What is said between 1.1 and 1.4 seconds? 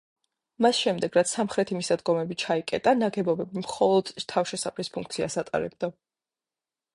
რაც